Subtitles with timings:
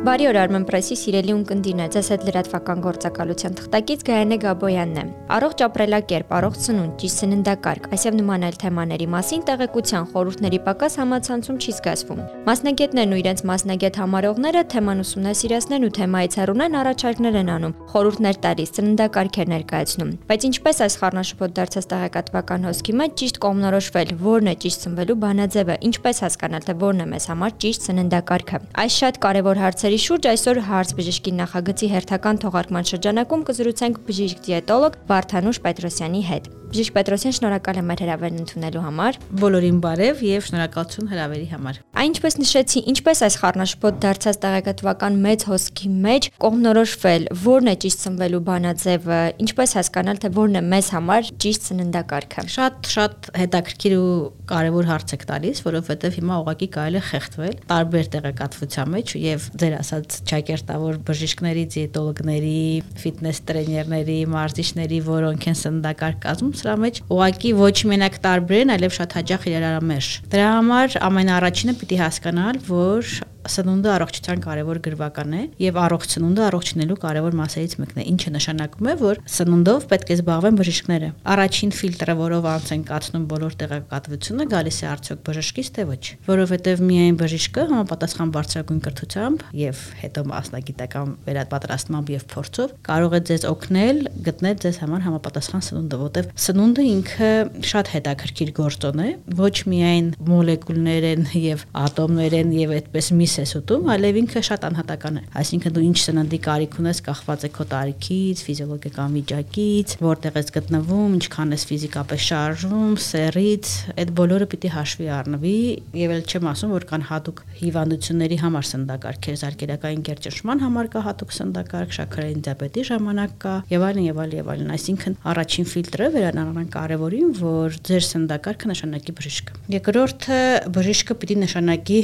[0.00, 5.02] Բարի օր Armen Press-ի սիրելի ունկնդիրներ, ձեզ հետ լրատվական գործակալության թղթակից Գայանե Գաբոյանն է։
[5.36, 11.58] Առողջ ապրելակերպ, առողջ սնունդ, ճիշտ սննդակարգ, այսև նման այլ թեմաների մասին տեղեկության խորհուրդների պակաս համացանցում
[11.60, 17.76] չի զգացվում։ Մասնագետներն ու իրենց մասնագետ համարողները թեման ուսումնասիրացնեն ու թեմայից հեռունեն առաջարկներ են անում,
[17.92, 24.48] խորհուրդներ տալիս, սննդակարգեր ներկայացնում։ Բայց ինչպես այս խառնաշփոթ դարձած տեղեկատվական հոսքի մեջ ճիշտ կողմնորոշվել, որն
[24.48, 29.20] է ճիշտ սնվելու բանաձևը, ինչպես հասկանալ, թե որն է մեզ համար ճիշտ սննդակարգը։ Այս շատ
[29.20, 35.58] կարևոր հարցեր հարցերի շուրջ այսօր հարց բժշկի նախագծի հերթական թողարկման շրջանակում կզրուցենք բժիշկ դիետոլոգ Վարդանուշ
[35.66, 41.46] Պետրոսյանի հետ։ Բժիշկ Պետրոսյան, շնորհակալ եմ մեր հրավերն ընդունելու համար։ Բոլորին բարև եւ շնորհակալություն հրավերի
[41.50, 48.04] համար։ Այնպես նշեցի, ինչպես այս խառնաշփոթ դարձած տեղեկատվական մեծ հոսքի մեջ կողմնորոշվել, որն է ճիշտ
[48.06, 54.14] սնվելու բանաձևը, ինչպես հասկանալ, թե որն է մեզ համար ճիշտ սննդակարգը։ Շատ շատ հետաքրքիր ու
[54.50, 59.76] կարևոր հարց եք տալիս, որովհետեւ հիմա ուղղակի կարելի է խեղդվել տարբեր տեղեկատվության մեջ եւ ձեր
[59.80, 62.56] ասած ճակերտավոր բժիշկների, դիետոլոգների,
[63.00, 68.96] ֆիթնես տրեներների, մարզիչների, որոնք են սննդակարգ կազմում, սրա մեջ ուղղակի ոչ մենակ տարբեր են, այլև
[69.00, 73.12] շատ հաճախ իրարամերժ։ Դրա համար ամենաառաջինը պիտի հասկանալ, որ
[73.48, 78.90] սնունդը առողջության կարևոր գրվական է եւ առողջ սնունդը առողջնելու կարևոր մասերից մեկն է, ինչը նշանակում
[78.90, 84.46] է, որ սնունդով պետք է զբաղվեն բժիշկները։ Առաջին ֆիլտրը, որով անց են կացնում բոլոր տեղեկատվությունը,
[84.50, 91.14] գալիս է արդյոք բժշկից թե ոչ, որովհետեւ միայն բժիշկը համապատասխան բարձրագույն կրթությամբ եւ հետո մասնագիտական
[91.30, 97.30] վերապատրաստմամբ եւ փորձով կարող է ձեզ օգնել գտնել ձեզ համար համապատասխան սնունդը, որտեվ սնունդը ինքը
[97.70, 103.52] շատ հետաքրքիր գործոն է, ոչ միայն մոլեկուլներ են եւ ատոմներ են եւ այդպես մի ես
[103.60, 107.66] ուտում, այլև ինքը շատ անհատական է։ Այսինքն դու ինչ սննդի կարիք ունես, կախված է քո
[107.70, 115.08] տարիքից, ֆիզիոլոգիական վիճակից, որտեղ ես գտնվում, ինչքան ես ֆիզիկապես շարժվում, սեռից, այդ բոլորը պիտի հաշվի
[115.20, 115.56] առնվի,
[116.00, 121.34] եւ էլ չեմ ասում, որ կան հատուկ հիվանդությունների համար սննդակարգեր, զարգերակային կերճշման համար կա հատուկ
[121.36, 126.68] սննդակարգ, շաքարային դիաբետի ժամանակ կա եւ այլն եւ այլն եւ այլն։ Այսինքն առաջին ֆիլտրը վերանալան
[126.74, 130.40] կարևորին, որ ձեր սննդակարգը նշանակի բժիշկը։ Երկրորդը
[130.76, 132.00] բժիշկը պիտի նշանակի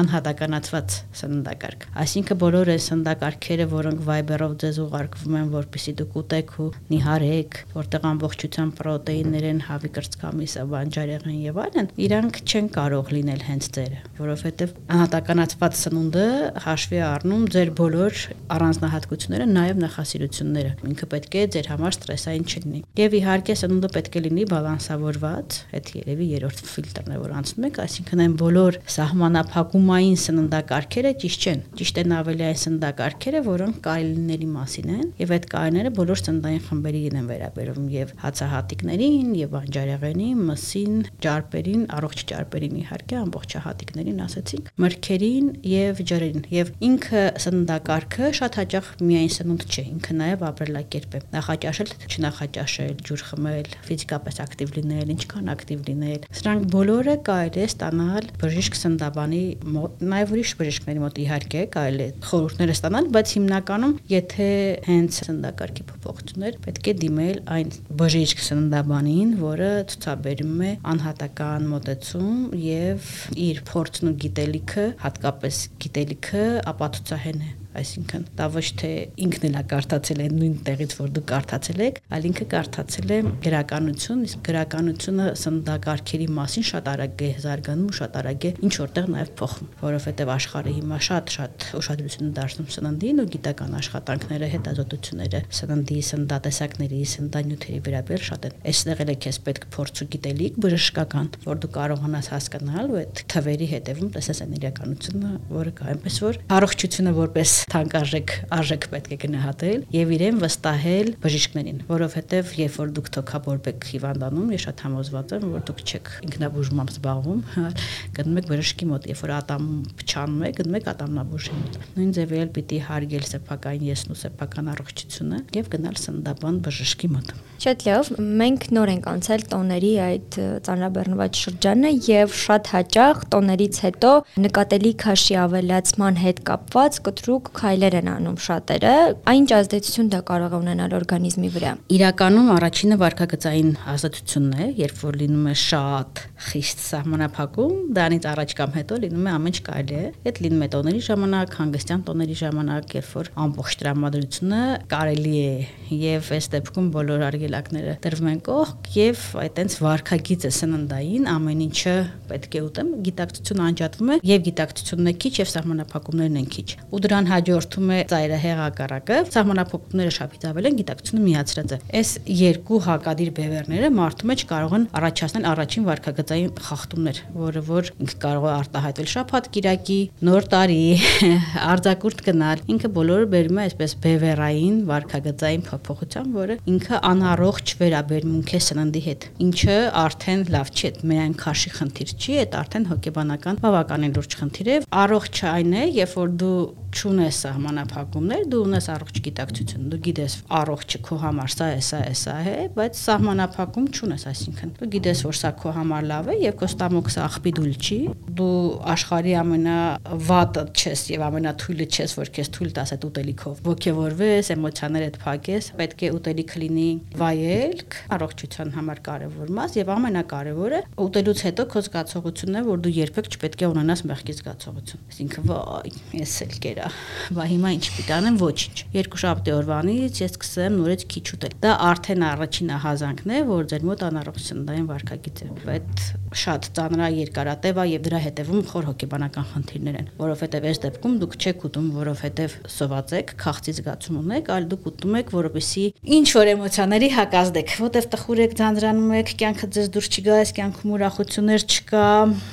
[0.00, 6.52] անհատական մենացված սննդակարգ։ Այսինքն բոլոր այս սննդակարգերը, որոնք Viber-ով ձեզ ուղարկվում են, որպեսզի դուք ուտեք
[6.60, 13.44] ու նիհարեք, որտեղ ամբողջությամբ պրոտեիններ են, հավի կրծքամիսը, բանջարեղեն եւ այլն, իրանք չեն կարող լինել
[13.48, 16.26] հենց ձերը, որովհետեւ անհատականացված սնունդը
[16.60, 18.20] հաշվի առնում ձեր բոլոր
[18.60, 24.22] առանձնահատկությունները, նաեւ նախասիրությունները։ Ինքը պետք է ձեր համար ստրեսային չլինի։ Եվ իհարկե սնունդը պետք է
[24.26, 30.49] լինի բալանսավորված, այդ երևի երրորդ ֆիլտրն է, որ անցնում եք, այսինքն այն բոլոր սահմանափակումային սնունդ
[30.50, 35.90] սննդակարգերը ճիշտ չեն։ Ճիշտ են ավելի այն սննդակարգերը, որոնք կարելիների մասին են, եւ այդ կարելիները
[35.94, 44.20] բոլոր սննդային խմբերին են վերաբերում եւ հացահատիկներին եւ անջարեղենին, մսին, ճարպերին, առողջ ճարպերին իհարկե ամբողջահատիկներին
[44.26, 51.14] ասեցինք, մրգերին եւ ջրերին։ Եւ ինքը սննդակարգը շատ հաճախ միայն սնունդ չէ, ինքը նաեւ ապրելակերպ
[51.14, 57.68] է։ Նախաճաշել, չնախաճաշել, ջուր խմել, ֆիզիկապես ակտիվ լինել, ինչքան ակտիվ լինել։ Սրանք բոլորը կարելի է
[57.70, 59.44] ստանալ բժիշկ սննդաբանի
[59.76, 64.46] մոտ, նաեւ ուրիշ բժիշկների մոտ իհարկե կարելի է խորհուրդները ստանալ, բայց հիմնականում եթե
[64.86, 73.14] հենց սննդակարգի փոփոխություններ պետք է դիմել այն բժիշկ սննդաբանին, որը ցուցաբերում է անհատական մոտեցում եւ
[73.50, 78.90] իր փորձն ու գիտելիքը, հատկապես գիտելիքը ապացուցահեն է այսինքն դա ոչ թե
[79.24, 83.18] ինքն էլ է կարդացել այն նույն տեղից, որ դուք կարդացել եք, այլ ինքը կարդացել է
[83.46, 89.32] գրականություն, իսկ գրականությունը սննդակարգերի մասին շատ արագ է զարգանում, շատ արագ է ինչ որտեղ նաև
[89.40, 97.80] փոխում, որովհետև աշխարհը հիմա շատ-շատ ուշադրություն դարձնում սննդին ու գիտական աշխատանքները, հետազոտությունները սննդի, սննդատեսակների, սննդանյութերի
[97.86, 102.30] վերաբերյալ շատ են։ Այստեղ էլ է քեզ պետք փորձ ու գիտելիք բժշկական, որ դու կարողանաս
[102.34, 108.32] հասկանալ ու այդ թվերի հետևում տեսես այն իրականությունը, որը կա, այնպես որ առողջությունը որպես թանկարժեք
[108.56, 114.48] արժեք պետք է գնահատել եւ իրեն վստահել բժիշկներին, որովհետեւ երբ որ դուք թոքաբորբ եք հիվանդանում,
[114.54, 117.42] ես շատ համոզված եմ, որ դուք չեք ինքնաբուժմամբ զբաղվում,
[118.20, 119.68] գնում եք բժշկի մոտ, երբ որ ատամ
[120.00, 124.70] փչանում եք, գնում եք ատամնաբուժի մոտ։ Նույն ձևի էլ պիտի հարգել սեփական եսն ու սեփական
[124.74, 128.10] առողջությունը եւ գնալ սննդաբան բժշկի մոտ։ Շատ լավ,
[128.40, 134.12] մենք նոր ենք անցել տոների այդ ծանրաբեռնված շրջանը եւ շատ հաճախ տոներից հետո
[134.46, 138.94] նկատելի քաշի ավելացման հետ կապված կտրուկ քայլեր են անում շատերը,
[139.30, 145.18] այն ազդեցություն դա կարող է ունենալ օրգանիզմի վրա։ Իրականում առաջինը վարկագծային ազդեցությունն է, երբ որ
[145.20, 150.04] լինում է շատ խիստ սահմանափակում, դրանից առաջ կամ հետո լինում է ամեն ինչ կարելի է։
[150.30, 154.60] Այդ լինում է տոների ժամանակ, հանգստյան տոների ժամանակ, երբ որ ամբողջ տրամադրությունը
[154.90, 155.54] կարելի է
[156.00, 161.96] եւ այս դեպքում բոլոր արգելակները տրվում են կողք եւ այտենց վարկագիծը սննդային ամեն ինչը
[162.30, 167.02] պետք է ուտեմ, գիտակցությունը անջատվում է եւ գիտակցությունն է քիչ եւ սահմանափակումներն են քիչ։ Ու
[167.06, 172.10] դրան հաջորդում է ծայրահեղ ակարակը, սահմանափակումները շապից ավել են, գիտակցությունը միացրած է։ Այս
[172.40, 177.90] երկու հակադիր բևերները մարդու մեջ կարող են առաջացնել առաջին վարկագծային խախտումներ, որը որ
[178.20, 179.98] կարող է արտահայտվել շփաթ կիրակի,
[180.28, 180.80] նոր տարի,
[181.70, 188.62] արձակուրդ գնալ։ Ինքը բոլորը բերում է այսպես բևերային վարկագծային փոփոխության, որը ինքը անառողջ վերաբերմունք է
[188.70, 194.36] սննդի հետ, ինչը արդեն լավ չի, միայն քաշի խնդիր չի, այդ արդեն հոգեբանական բավականին լուրջ
[194.40, 196.56] խնդիր է։ Առողջ այն է, երբ որ դու
[196.90, 202.14] չունես սահմանափակումներ, դու ունես առողջ գիտակցություն։ Դու գիտես առողջը քո համար սա է, սա է,
[202.20, 206.56] սա է, բայց սահմանափակում չունես, այսինքն դու գիտես, որ սա քո համար լավ է եւ
[206.60, 207.98] քո ստամոքսը աղբի դուլ չի։
[208.40, 208.58] Դու
[208.94, 215.70] աշխարհի ամենավատը չես եւ ամենաթույլը չես, որ քեզ թույլ տաս այդ ուտելիքով։ Ոգևորվես, էմոցիաներդ փակես,
[215.80, 216.88] պետք է ուտելիքը լինի
[217.20, 223.30] վայելք, առողջության համար կարևոր մաս եւ ամենակարևորը ուտելուց հետո քո զգացողությունն է, որ դու երբեք
[223.30, 226.90] չպետք է ունենաս մեղքի զգացողություն։ Այսինքն, վայ, ես էլ կեր վրա։
[227.36, 231.74] Բա հիմա ինչ պիտի անեմ, ոչինչ։ Երկու շաբթի օրվանից ես սկսեմ նորից քիչ ուտել։ Դա
[231.90, 236.08] արդեն առաջին ահազանգն է, որ ձեր մոտ անառողջությունային վարկագիծ է։ Բայց
[236.40, 241.34] շատ ծանր երկարատև է եւ դրա հետևում խոր հոգեբանական խնդիրներ են, որովհետեւ այս դեպքում դուք
[241.40, 246.50] չեք ուտում, որովհետեւ սոված եք, խաղցի զգացում ունեք, այլ դուք ուտում եք, որովհետեւ ինչ որ
[246.54, 252.06] էմոցիաների հակազդեք, որտեվ տխուր եք, ձանձրանում եք, կյանքը ձեզ դուրս չգա, այս կյանքում ուրախություններ չկա,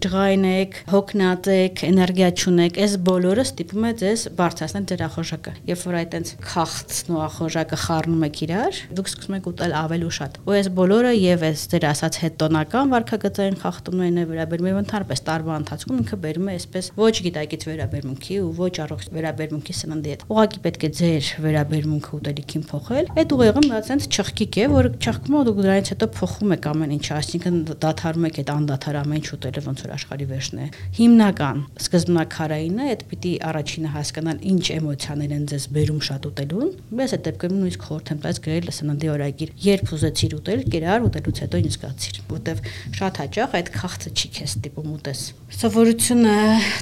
[0.08, 4.25] ջղայն եք, հոգնած եք, էներգիա չունեք, այս բոլորը ստիպում է ձեզ
[4.57, 9.50] բարձրացնել ձեր ախորժակը։ Երբ որ այտենց խախտն ու ախորժակը խառնում եք իրար, դուք սկսում եք
[9.51, 14.68] ուտել ավելի շատ։ Ու այս բոլորը եւ այս ձեր ասած հետոնական վարկագծային խախտումներն է վերաբերում
[14.68, 19.77] եւ ընդհանրապես տարվա ընթացքում ինքը բերում է այսպես ոչ գիտակից վերաբերմունքի ու ոչ առողջ վերաբերմունքի
[19.77, 24.65] սննդի հետ։ Ուղղակի պետք է ձեր վերաբերմունքը ուտելիքին փոխել։ Այդ ուղեղը մի հատ չխկիկ է,
[24.74, 28.98] որը չխկում է դուք դրանից հետո փոխում եք ամեն ինչ, այսինքն դադարում եք այդ անդադար
[29.01, 30.68] ամեն ինչ ուտելը ոնց որ աշխարհի վերջն է։
[30.98, 36.70] Հիմնական սկզբնակարայինը այդ պիտի առաջինը հասկանալ ինչ էմոցիաներ են ձեզ բերում շատ ուտելուն։
[37.02, 41.42] Ես այդ դեպքում նույնիսկ խորհուրդ եմ տալիս գրել սննդի օրագիր։ Երբ ուզեցիր ուտել, կերար ուտելուց
[41.44, 42.62] հետո ինչ զգացիր, որտեվ
[42.98, 45.22] շատ հաճախ այդ խախտը չի քեզ տիպում ուտես։
[45.58, 46.38] Սովորությունը,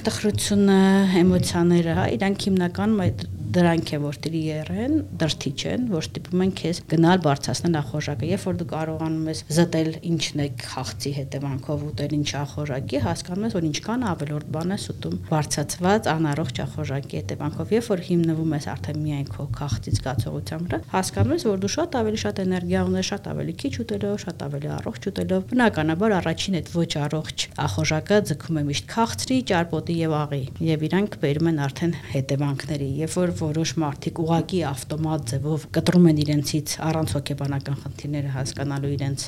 [0.05, 0.79] տխրությունը,
[1.25, 6.51] էմոցիաները, հա, իրանք հիմնականում այդ դրանք է որ տրիեր են, դրթիչ են, որ ստիպում են
[6.59, 12.15] քեզ գնալ բարձրացնել ախորժակը։ Երբ որ դու կարողանում ես զտել ինչն է խաղցի հետևանքով ուտել
[12.15, 17.89] ինչ ախորժակի, հասկանում ես որ ինչքան ավելորդ բան ես ուտում բարձացված անառողջ ախորժակի հետևանքով։ Երբ
[17.95, 22.19] որ հիմնվում ես արդեն միայն քո խաղցի զգացողության վրա, հասկանում ես որ դու շատ ավելի
[22.25, 26.91] շատ էներգիա ունես, շատ ավելի քիչ ուտելով, շատ ավելի առողջ ուտելով։ Բնականաբար առաջին այդ ոչ
[27.05, 32.89] առողջ ախորժակը ձգում է միշտ խաղցրի, ճարպոտի եւ աղի, եւ իրանք բերում են արդեն հետևանքների։
[33.05, 39.25] Երբ որ որոշ մարդիկ ուղակի ավտոմատ ձևով կտրում են իրենցից առանց հոգեբանական խնդիրները հասկանալու իրենց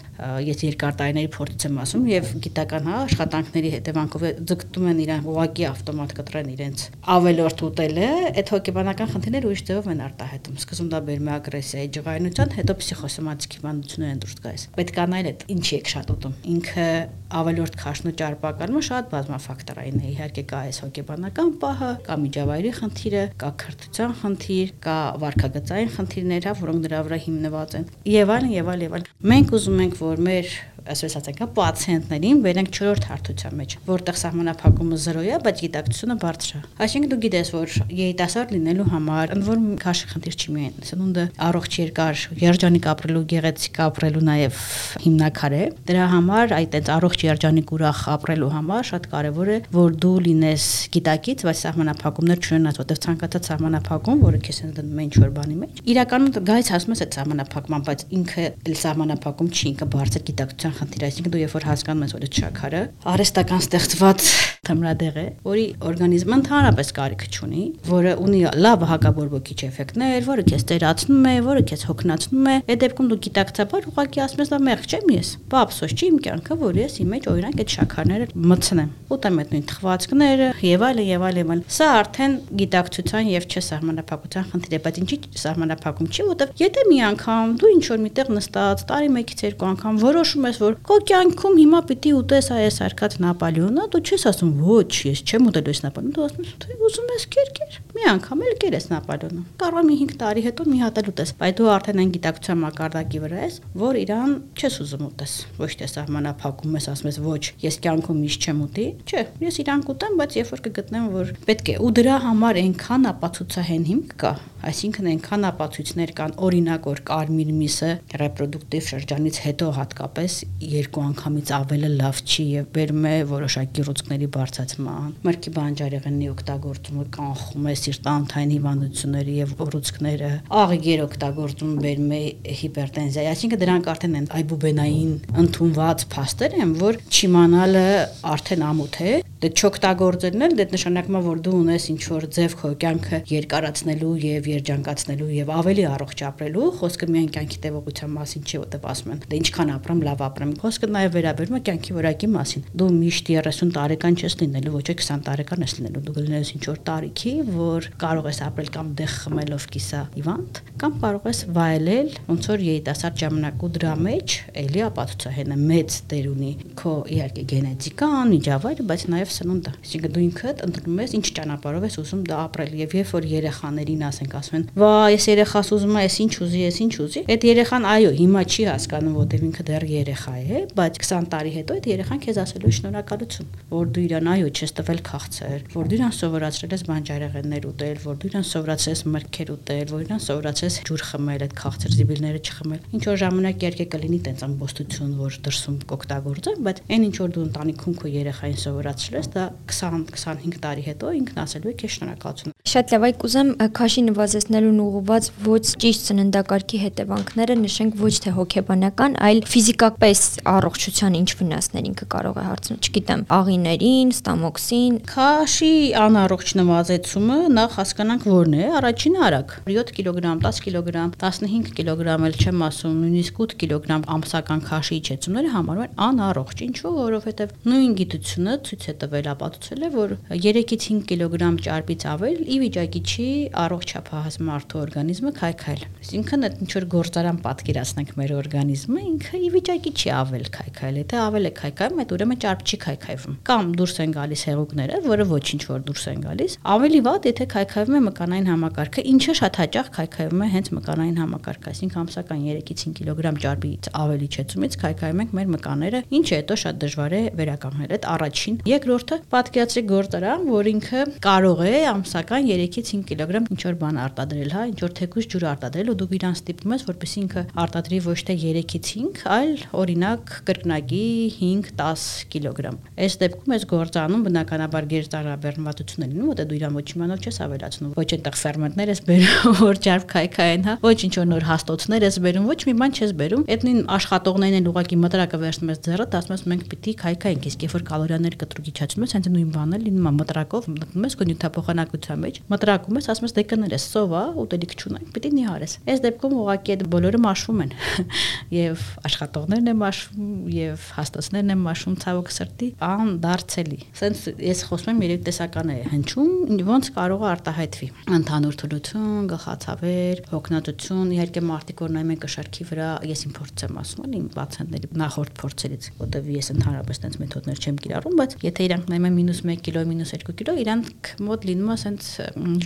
[0.47, 5.67] ես երկար տարիների փորձից եմ ասում եւ գիտական հա աշխատանքների հետևանքով ձգտում են իրեն ուղակի
[5.67, 6.85] ավտոմատ կտրեն իրենց
[7.17, 12.53] ավելորդ ուտելը այդ հոգեբանական խնդիրները ուրիշ ձևով են արտահայտում սկզբում դա բերում է ագրեսիայի ջղայնության
[12.57, 16.87] հետո պսիխոսոմատիկ հիվանդություններ են դուրս գալիս պետք է նայել այդ ինչի եք շատ ուտում ինքը
[17.27, 23.49] ավելորդ քաշնու ճարպակալումը շատ բազմաֆակտորային է իհարկե կա այս հոգեբանական պահը կա միջավայրի խնդիրը կա
[23.63, 28.69] քրթության տնտեսական խնդիր, կա վարկագծային խնդիրներ, հա, որոնք դրա վրա հիմնված են։ Եվ այլն, եւ
[28.73, 30.51] այլն, եւ այլն։ Մենք ուզում ենք, որ մեր
[30.93, 36.61] այսպես ասենք, պացիենտներին վերենք 4-րդ հարթության մեջ, որտեղ սահմանափակումը 0 է, բայց գիտակցությունը բարձր է։
[36.87, 41.77] Այսինքն դու գիտես, որ երիտասարդ լինելու համար, ընդ որում քաշի խնդիր չի միայն սնունդը առողջ
[41.77, 44.61] երկար երջանիկ ապրելու, գեղեցիկ ապրելու նաև
[45.07, 49.97] հիմնակար է։ Դրա համար այդ այդ առողջ երջանիկ ուրախ ապրելու համար շատ կարևոր է, որ
[50.07, 50.67] դու լինես
[50.97, 55.81] գիտակից, բայց սահմանափակումներ չունենաս, որտեղ ցանկացած սահմանափակում, որը քեզ են դնում ինչ որ բանի մեջ,
[55.93, 61.33] իրականում գայից ասում ես այդ սահմանափակման, բայց ինքը սահմանափակում չի, ինքը բարձր գիտակցության խնդիր, այսինքն
[61.33, 62.81] դու երբ որ հասկանում ես, որ այդ շաքարը
[63.13, 64.27] արհեստական ստեղծված
[64.67, 71.27] թմրադեղ է, որի օրգանիզմը ընդհանրապես կարիք չունի, որը ունի լավ հակաբորբոքիչ էֆեկտներ, որը քեզ ծերացնում
[71.27, 75.11] է, որը քեզ հոգնածնում է, այդ դեպքում դու գիտակցաբար ուղղակի ասում ես, դա մեղք չեմ
[75.17, 79.37] ես։ Բա ափսոս չի իմ կյանքը, որ ես իմ մեջ օրինակ այդ շաքարները մցնեմ։ Ուտեմ
[79.37, 84.75] այդ նույն թխվածքները եւ այլն եւ այլն եւ այլն։ Սա արդեն գիտակցության եւ չսահմանափակության խնդիր
[84.77, 85.17] է, բայց ինչի
[85.47, 89.99] սահմանափակում չի, որովհետեւ եթե մի անգամ դու ինչ որ միտեղ նստած տարի 1-ից 2 անգամ
[90.03, 94.51] որոշում ես ասես, որ քո կյանքում հիմա պիտի ուտես այս արկած Նապոլեոնը, դու չես ասում,
[94.65, 98.43] ոչ, ես չեմ ուտելու այս Նապոլեոնը, դու ասում ես, թե ուզում ես կերկեր։ Մի անգամ
[98.47, 101.69] էլ կեր ես Նապոլեոնը։ Կարող եմ 5 տարի հետո մի հատ էլ ուտես, բայց դու
[101.77, 106.87] արդեն այն գիտակցության մակարդակի վրա ես, որ իրան չես ուզում ուտես։ Ոչ թե սահմանափակում ես,
[106.93, 110.63] ասում ես, ոչ, ես կյանքում միշտ չեմ ուտի։ Չէ, ես իրան կուտեմ, բայց երբ որ
[110.67, 114.31] կգտնեմ, որ պետք է ու դրա համար այնքան ապացուցահեն հիմք կա,
[114.67, 121.89] այսինքն այնքան ապացույցներ կան, օրինակ որ կարմիր միսը ռեպրոդուկտիվ շրջանից հետո հատկապես երկու անգամից ավելի
[121.99, 129.37] լավ չի եւ բերում է որոշակի ռուցկների բարձրացման։ Մրգի բանջարեղենի օգտագործումը կանխում է սիրտանոթային հիվանդությունների
[129.37, 130.31] եւ ռուցկները,
[130.63, 132.21] աղիգեր օգտագործումը բերում է
[132.63, 137.87] հիպերտենզիա, այսինքն դրանք արդեն են այբուբենային ընդունված փաստեր են, որ չիմանալը
[138.33, 142.55] արդեն ամոթ է, դե չօգտագործելն էլ դե նշանակում է որ դու ունես ինչ որ ձև
[142.57, 148.57] քո կյանքը երկարացնելու եւ երջանկացնելու եւ ավելի առողջ ապրելու, խոսքը միայն կյանքի տևողության մասին չի,
[148.63, 152.65] որտեղ ասում են, դե ինչքան ապրեմ, լավ ապրեմ։ Խոսքը նաեւ վերաբերում է կյանքի որակի մասին։
[152.81, 156.63] Դու միշտ 30 տարեկան չես լինելու, ոչ թե 20 տարեկան ես լինելու։ Դու կլինես ինչ
[156.67, 162.11] որ տարիքի, որ կարող ես ապրել կամ դեղ խմելով կիսա իվանտ, կամ կարող ես վայելել
[162.27, 168.33] ոնց որ երիտասարդ ժամանակ ու դրա մեջ էլի ապացուցահենը մեծ դեր ունի քո իհարկե գենետիկան,
[168.37, 172.73] միջավայրը, բայց նաեւ սնունդը։ Այսինքն դու ինքդ ընտրում ես ինչ ճանապարհով ես ուզում դա ապրել
[172.77, 176.61] եւ երբ որ երեխաներին ասենք ասում են վա ես երեխաս ուզում եմ ես ինչ ուզի
[176.63, 180.99] ես ինչ ուզի այդ երեխան այո հիմա չի հասկանում որտեվ ինքը դեռ երեխա է բայց
[181.07, 185.65] 20 տարի հետո այդ երեխան քեզ ասելու շնորհակալություն որ դու իրան այո չես տվել քաղցր
[185.77, 190.05] որ դու իրան սովորացրել ես բանջարեղեններ ուտել որ դու իրան սովորացրել ես մրգեր ուտել որ
[190.07, 194.43] իրան սովորացրել ես ջուր խմել այդ քաղցր զիբիլները չխմել ինչ որ ժամանակ իհարկե կլինի տենց
[194.47, 199.47] ամբոստություն որ դրսում կօգտագործեն բայց այն ինչ որ դու ընտանիքում քո երեխային սովորացրել ես դա
[199.73, 205.27] 20-25 տարի հետո ինքն ասելու է քեզ շնորհակալություն Շատ լավ, այ կուզեմ քաշի նվազեցնելուն ուղղված
[205.45, 212.37] ոչ ճիշտ սննդակարգի հետևանքները նշենք ոչ թե հոգեբանական, այլ ֆիզիկապես առողջության ինչ վնասներ ինքը կարող
[212.37, 215.71] է հարցնել, չգիտեմ, աղիներին, ստամոքսին։ Քաշի
[216.03, 222.37] անառողջ նվազեցումը նախ հասկանանք որն է, առաջինը արագ 7 կիլոգրամ, 10 կիլոգրամ, 15 կիլոգրամ էլ
[222.43, 228.57] չեմ ասում, նույնիսկ 8 կիլոգրամ ամսական քաշի իջեցումները համարվում են անառողջ։ Ինչու՞, որովհետև նույն գիտությունը
[228.67, 233.27] ցույց է տվել, ապացուցել է, որ 3-ից 5 կիլոգրամ ճարպից ավել ի վիճակի չի
[233.63, 239.49] առողջ չափահաս մարդու օրգանիզմը քայքայել։ Այսինքն այդ ինչ որ գործարան պատկերացնենք մեր օրգանիզմը, ինքը ի
[239.57, 243.95] վիճակի չի ավել քայքայել, եթե ավել է քայքայում, այդ ուրեմն ճարպ չի քայքայվում։ Կամ դուրս
[244.03, 248.49] են գալիս հեղուկները, որը ոչինչ որ դուրս են գալիս, ավելի վատ, եթե քայքայվում է մկանային
[248.51, 253.89] համակարգը, ինչը շատ հաճախ քայքայվում է հենց մկանային համակարգը, այսինքն ամսական 3-ից 5 կիլոգրամ ճարպից
[253.97, 258.57] ավելի չեցումից քայքայում ենք մեր մկանները, ինչը հետո շատ դժվար է վերականգնել։ Այդ առաջին։
[258.97, 264.53] Երկրորդը պատկերացրեք գործարան, որ ինքը կարող է ամսական 3-ից 5 կիլոգրամ ինչ որ բան արտադրել,
[264.57, 268.17] հա, ինչ որ թեկուզ ջուր արտադրել ու դու իրան ստիպում ես, որպեսզի ինքը արտադրի ոչ
[268.25, 271.03] թե 3-ից 5, այլ օրինակ կրկնակի
[271.37, 277.21] 5-10 կիլոգրամ։ Այս դեպքում այս գործանում բնականաբար գերտարաբեռնվածություն է լինում, որտեղ դու իրան ոչ իմանալ
[277.21, 281.47] չես ավելացնում։ Ոչ այնտեղ ֆերմենտներ ես բերում, որ ճարպ քայքային, հա, ոչ ինչ որ նոր
[281.51, 285.81] հաստոցներ ես բերում, ոչ մի բան չես բերում։ նույն աշխատողներն են ուղակի մտրակը վերցնում ես
[285.87, 289.49] ձեռը, ասում ես մենք պիտի քայքայենք, իսկ երբ որ կալորիաներ կտրուկ իջացնում ես, հենց նույն
[289.51, 293.85] բանը լինում է մտրակով, մտնում ես քո նյութափոխանակության մեջ, մտրակում ես, ասում ես դե կներես,
[293.91, 297.73] սովա, ուտելիք չունենք, պիտի նիհարես։ Այս դեպքում ուղղակի այդ բոլորը մաշվում են։
[298.57, 304.91] Եվ աշխատողներն են մաշվում, եւ հաստոցներն են մաշվում ցավոք սրտի, ան դարձելի։ Սենց ես խոսում
[304.93, 306.31] եմ երեք տեսական է հնչում,
[306.67, 312.89] ոնց կարող է արտահայտվի։ Ընդհանուր թուլություն, գլխացավեր, հոգնածություն, իհարկե մարդիկ որ նայում են կշարքի վրա,
[313.07, 317.81] ես իմ փորձ եմ ասում, իմ պացիենտների նախորդ փորձերից, որտեվ ես ընդհանրապես տենց մեթոդներ չեմ
[317.87, 322.03] կիրառում, բայց եթե իրանք նայում են -1 կիլո, -2 կիլո, իրանք մոտ լինում է սենց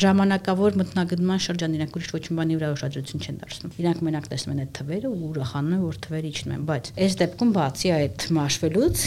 [0.02, 4.52] ժամանակավոր մտնագնման շրջան իրանք ուրիշ ոչ մի բանի վրա ուշադրություն չեն դարձնում։ Իրանք մենակ տեսնում
[4.52, 8.20] են այդ թվերը ու ուրախանում են, որ թվերը իջնում են, բայց այս դեպքում բացի այդ
[8.42, 8.98] մաշվելուց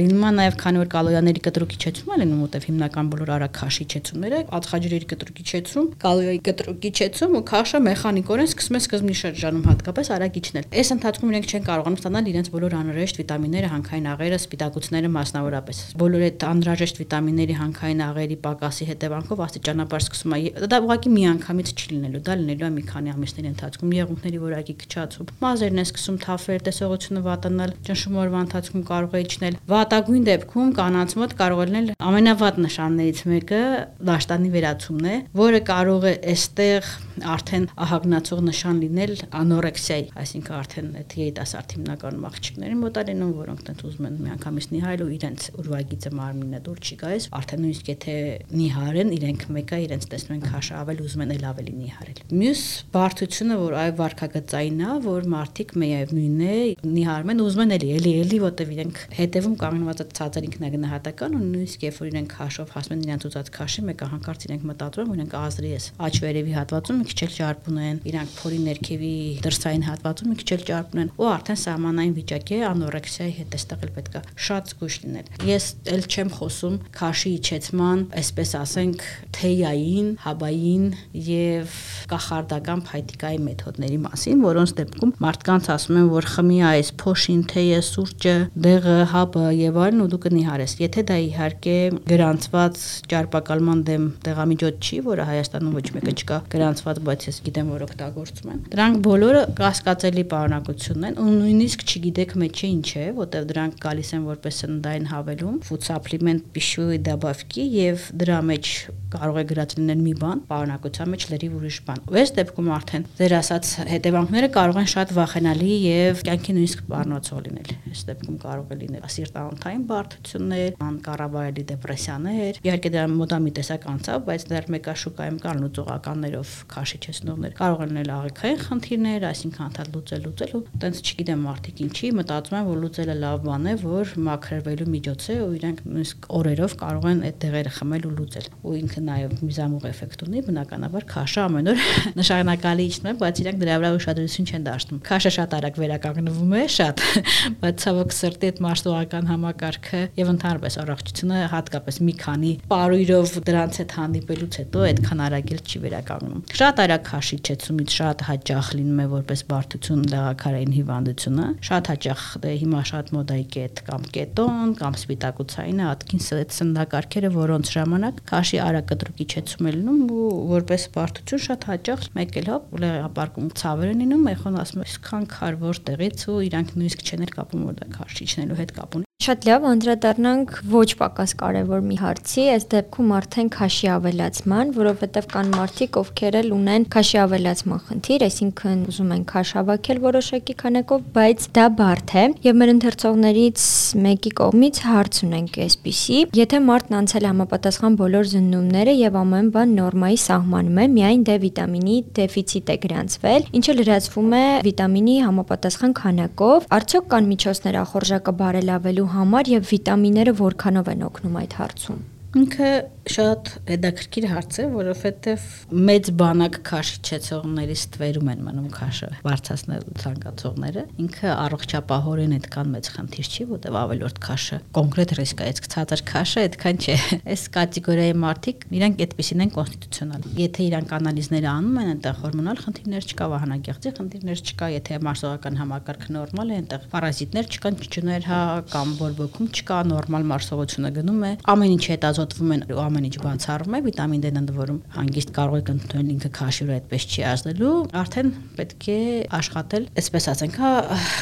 [0.00, 3.82] լինում է նաև քանի որ կալորիաների կտրուկ իջեցում է լինում, որտեվ հիմնական բոլոր արագ քաշի
[3.90, 10.06] իջեցումները ածխաջրերի կտրուկ իջեցում, կալորիայի կտրուկ իջեցում ու քաշը մեխանիկորեն սկսում է սկզբնի շրջանում հատկապես
[10.10, 15.10] արագ իջնել։ Այս ընթացքում իրենք չեն կարողանում ստանալ իրենց բոլոր անհրաժեշտ վիտամինները, հանքային աղերը, սպիտակուցները
[15.20, 20.40] մասնավորապես։ Բոլոր այդ անհրաժեշտ վիտամինների, հանքային աղերի պակասի հետևանքով աստիճանաբար սկսում է
[20.70, 24.74] դա ուղղակի մի անգամից չի լինելու, դա լինելու է մի քանի ամիսների ընթացքում եղունգների որակի
[24.80, 30.72] քչացում։ Մազերն է սկսում թափվել, տեսողությունը վատանալ, ճնշում օրվա ընթացքում կարող է իջնել։ Վատագույն դեպքում
[30.80, 33.62] կանանց մոտ կարող է լինել ամենավատ նշաններից մեկը
[34.10, 36.90] դաշտանի վերացումն է, որը կարող է այստեղ
[37.30, 43.64] արդեն ահագնացող նշան լինել անորեքսիայի, այսինքն արդեն այդ երիտասարդ հիմնականում աղջիկների մոտ է լինում, որոնք
[43.68, 48.14] տենց ուզում են միանգամից նիհարել ու իրենց ուրվագիծը մարմինը դուր չի գալիս, արդեն նույնիսկ եթե
[48.60, 52.62] նիհարեն, իրենք մեկը իրենց տեսնում են քաշը ավել ուզում են ել ավելի նիհարել։ Մյուս
[52.94, 56.56] բարդությունը, որ այ վարկագծային է, որ մարդիկ միևնույնն է
[56.90, 61.42] նիհարում են ուզում են էլի, էլի, էլի, որտեվ իրենք հետևում կանգնված է ցածր ինքնագնահատական ու
[61.50, 65.20] նույնիսկ երբ որ իրենք քաշով հասնում են իրենց ուզած քաշի, մեկը հանկարծ իրենք մտածում են,
[65.20, 69.84] իրենք ազրի ես աճ վերևի հատվածում մի քիչ էլ ճարպ ունեն, իրանք փորի ներքևի դրսային
[69.90, 73.92] հատվածում մի քիչ էլ ճարպ ունեն, ու արդեն սահմանային վիճակ է անորեքսիայի հետ էստեղ էլ
[73.96, 79.04] պետքա շատ զգույշ լինել։ Ես էլ չեմ խոսում քաշի իջեցման, այսպես ասենք,
[79.36, 80.84] թեյային, հաբային
[81.26, 81.76] եւ
[82.10, 88.34] կախարդական փայտիկայի մեթոդների մասին, որոնց դեպքում մարդկանց ասում են, որ խմի այս փոշին, թեյը, սուրճը,
[88.66, 91.76] դեղը, հաբը եւ այլն ու դու կնիհարես։ Եթե դա իհարկե
[92.10, 97.84] գրանցված ճարպակալման դեմ դեղամիջոց չի, որը Հայաստանում ոչ մեկը չկա գրանցված, բայց ես գիտեմ, որ
[97.86, 103.80] օգտագործում են։ Դրանք բոլորը կասկածելի պարունակություն են ու նույնիսկ չգիտեք մեջը ինչ է, որտեղ դրանք
[103.84, 108.70] գալիս են որպես սննդային հավելում, food սուպլիմենտ պիշուի դաբավքի եւ դրա մեջ
[109.10, 113.34] կարող է գրած լինել մի բան, պարունակության մեջ լրիվ ուրիշ բան։ Այս դեպքում արդեն ձեր
[113.38, 118.78] ասած հետևանքները կարող են շատ վախենալի եւ կյանքի նույնիսկ բառնոցով լինել։ Այս դեպքում կարող է
[118.80, 126.54] լինել սիրտանոթային բարդություններ, անկառավարելի դեպրեսիաներ։ Իհարկե դրա մոտամի տեսակ անցավ, բայց դեռ մեկաշուկայում կան լուծողականներով
[126.70, 132.10] քաշի չեցնողներ։ Կարող են լինել աղիքային խնդիրներ, այսինքն հաթա լուծել լուծելու, տենց չգիտեմ մարդիկ ինչի,
[132.20, 136.74] մտածում են որ լուծելը լավ բան է, որ մաքրվելու միջոց է ու իրենք նույնիսկ օրերով
[136.80, 141.40] կարող են այդ դեղերը խմել ու լուծել։ Ու ինքը նաև միզամուղ էֆեկտ ունի, բնականաբար քաշը
[141.44, 141.82] ամեն օր
[142.20, 146.62] նշանակալի իջնում է, բայց իրենք դրա վրա ուշադրություն չեն դարձնում։ Քաշը շատ արագ վերականգնվում է,
[146.76, 147.04] շատ,
[147.60, 153.94] բայց ցավոք սրտի այդ մարսողական համակարգը եւ ընդհանրապես առողջությունը հատկապես մի քանի պարույրով դրանց հետ
[154.00, 159.06] հանդիպելուց հետո այդքան արագ էլ չի վերականգնում։ Շատ արագ քաշի չեցումից շատ հաճախ լինում է
[159.10, 165.80] որպես բարդություն լեղակարային հիվանդությունը։ Շատ հաճախ դե հիմա շատ մոդայի կետ կամ կետոն կամ սպիտակուցային
[165.90, 172.08] Ատկինսը այդ սննդակարգերը, որոնց ժամանակ քաշի արակտրուկի չեցում է լինում ու որպես բարդություն շատ հաճախ
[172.20, 176.40] մեկ էլ հա լեղապարկում ցավեր են լինում, այխոն ասում է, իսկ քան քար որտեղից ու
[176.50, 181.32] իրանք նույնիսկ չեն էլ կապում որ դա քաշիչնելու հետ կապ Շատ լավ, անդրադառնանք ոչ պակաս
[181.42, 187.18] կարևոր մի հարցի, այս դեպքում արդեն քաշի ավելացման, որովհետև կան մարդիկ, ովքեր էլ ունեն քաշի
[187.20, 192.72] ավելացման խնդիր, այսինքն ուզում են քաշ հավաքել որոշակի քանակով, բայց դա բարդ է, եւ մեր
[192.72, 193.66] ընթերցողներից
[194.08, 196.18] մեկի կողմից հարց ունենք այսպիսի.
[196.40, 201.96] եթե մարդն անցել համապատասխան բոլոր զննումները եւ ամեն բան նորմայի սահմանում է, միայն D վիտամինի
[202.16, 209.50] դեֆիցիտ է գրանցվել, ինչը լրացվում է վիտամինի համապատասխան քանակով, արդյոք կան միջոցներ ախորժակը բարելավելու համար
[209.54, 212.00] եւ վիտամինները որքանով են օգնում այդ հարցում։
[212.40, 212.70] Ինքը
[213.10, 215.46] շատ հետաքրքիր հարց է, որովհետև
[215.90, 223.46] մեծ բանակ քաշիչեցողներից ստվերում են մնում քաշը բարձրացնելու ցանկացողները։ Ինքը առողջապահորեն այդքան մեծ խնդիր չի,
[223.50, 226.96] որտեղ ավելորդ քաշը կոնկրետ ռիսկ է, իսկ ցածր քաշը այդքան չէ։
[227.34, 233.08] Այս կատեգորիայի մարդիկ իրանք այդպեսին են կոնստիտուցիոնալ։ Եթե իրանք անալիզները անում են, այնտեղ հորմոնալ խնդիրներ
[233.10, 238.94] չկա, վահանագեղձի խնդիրներ չկա, եթե մարսողական համակարգը նորմալ է, այնտեղ պարազիտներ չկան, ճճուներ հա կամ
[239.00, 243.80] բորբոքում չկա, նորմալ մարսողությունը գնում է։ Ամեն ինչ հետազոտվում են ու ամեն ինչ բացառվում է,
[243.86, 248.86] վիտամին D-ն ընդ որում հանգիստ կարող եք ընդունել ինքը քաշիրը այդպես չի ազդելու, արդեն պետք
[248.90, 248.98] է
[249.40, 250.70] աշխատել, այսպես ասենք, հա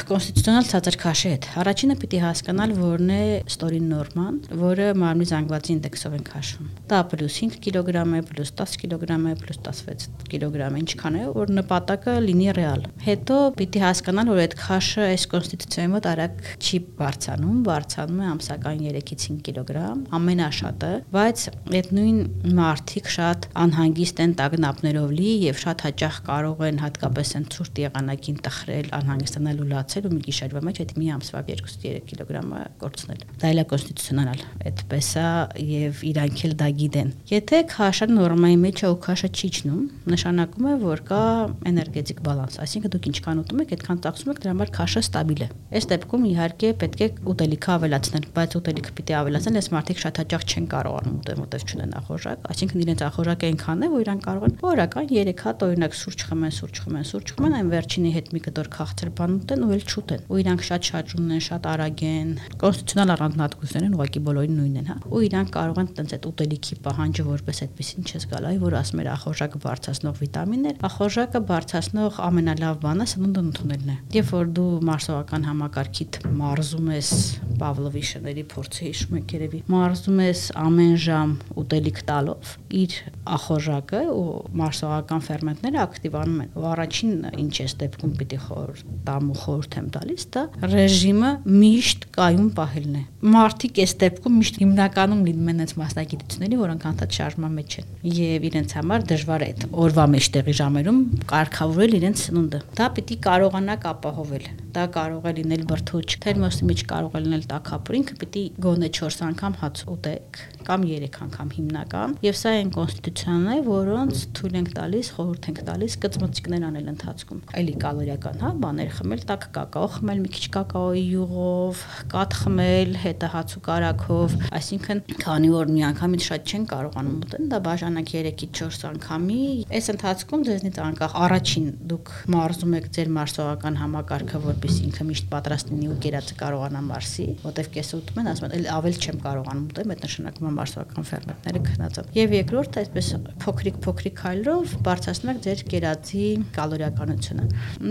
[0.09, 6.17] կոնստիտուցիոնալ ցածր քաշի հետ։ Առաջինը պիտի հասկանալ որն է ստորին նորման, որը մարմնի զանգվածի ինդեքսով
[6.19, 12.15] են քաշում։ Դա +5 կիլոգրամ է, +10 կիլոգրամ է, +16 կիլոգրամ ինչքան է, որ նպատակը
[12.29, 18.19] լինի ռեալ։ Հետո պիտի հասկանալ, որ այդ քաշը այս կոնստիտուցիայի մոտ արագ չի բարձանում, բարձանում
[18.19, 22.19] է ամսական 3-ից 5 կիլոգրամ, ամենաշատը, բայց այդ նույն
[22.59, 28.39] մարդիկ շատ անհանգիստ են տագնապներով լի եւ շատ հաճախ կարող են հատկապես են ցուրտ եղանակին
[28.49, 33.51] տխրել, անհանգստանալ ու լացել ու մի գիշերվա մեջ այդ մի ամսվա 2-3 կիլոգրամը կորցնել։ Դա
[33.53, 35.27] էլ է կոնստիտուցիոնալ, այդպես է
[35.69, 39.83] եւ իրանք էլ դա գիտեն։ Եթե քաշը նորմայի մեջ է ու քաշը չի ճնում,
[40.15, 41.23] նշանակում է, որ կա
[41.69, 45.49] էներգետիկ բալանս, այսինքն դուք ինչքան ուտում եք, այդքան ծախսում եք, դրա համար քաշը ստաբիլ է։
[45.79, 50.47] Այս դեպքում իհարկե պետք է ուտելիքը ավելացնել, բայց ուտելիքը պիտի ավելացնել, այս մարդիկ շատ հաճախ
[50.49, 54.57] չեն կարողանում ուտել, որտեղ չունեն ախորժակ, այսինքն իրենց ախորժակը այնքան է, որ իրանք կարող են
[54.69, 58.69] օրական 3 հատ օրինակ սուրճ խմեն, սուրճ խմեն, սուրճ խմեն, այն վերջինի հետ մի կտոր
[58.75, 63.13] քաղցր բան ուտեն ու էլ չուտեն։ Ու իրանք շատ շարժումն են, շատ արագ են, կոնստիտուցիոնալ
[63.17, 67.25] առանձնահատկություններ են, ուղղակի բոլորին նույնն են, հա։ Ու իրանք կարող են տենց այդ ուտելիքի պահանջը
[67.29, 73.09] որպես այդպեսին չես գալ, այ որ ասում էր ախորժակը բարձրացնող վիտամիններ, ախորժակը բարձրացնող ամենալավ բանը
[73.09, 77.13] սնունդը ընդունելն է։ Երբ որ դու մարսողական համակարգիդ մարզում ես
[77.59, 82.95] Պավլովի շների փորձը հիշում եք երևի, մարզում ես ամեն ժամ ուտելիք տալով իր
[83.39, 84.25] ախորժակը ու
[84.61, 87.13] մարսողական ֆերմենտները ակտիվանում են։ Ու առաջին
[87.45, 90.43] ինչ ես դեպքում պիտի խոր տամ ու խորթ եմ տալիս, դա
[90.75, 93.03] ռեժիմը միշտ կայուն պահելն է։
[93.39, 98.49] Մարդիկ այս դեպքում միշտ հիմնականում լինում են այս մասնագիտությունների, որոնք անդադ շարժման մեջ են եւ
[98.49, 101.01] իրենց համար դժվար է այդ օրվա մեջտեղի ժամերում
[101.35, 104.49] կարգավորել իրենց սնունդը։ Դա պիտի կարողանաք ապահովել
[104.79, 109.25] դա կարող է լինել բրթուճ, թերմոսի մեջ կարող է լինել տաքապուր, ինքը պիտի գոնե 4
[109.29, 114.71] անգամ հաց ուտեք կամ 3 անգամ հիմնական եւ սա այն կոնստիտուցիան է, որոնց թույլ ենք
[114.79, 120.21] տալիս, խորհուրդ ենք տալիս կծմծիկներ անել ընթացքում։ Այլի կալորիական, հա, բաներ խմել, տաք կակաո խմել,
[120.25, 126.27] մի քիչ կակաոյի յուղով, կաթ խմել, հետը հաց ու կարակով, այսինքն քանի որ մի անգամից
[126.29, 129.41] շատ չեն կարողանում ուտել, դա բաժանակ 3-ից 4 անգամի,
[129.79, 135.73] այս ընթացքում ձեզնից անկախ առաջին դուք մարզում եք ձեր մարսողական համակարգը, որպեսզի ինքը միշտ պատրաստ
[135.73, 139.93] լինի ու կերածը կարողանա մարսի, որտեվ կեսը ուտում են, ասում են, ավել չեմ կարողանում ուտել,
[139.95, 143.09] այդ նշանակում է մարսողական ֆերմենտները քնած են։ Եվ երկրորդ այսպես
[143.45, 146.27] փոքրիկ-փոքրիկ քայլերով բարձրացնում եք ձեր կերածի
[146.59, 147.47] կալորիականությունը։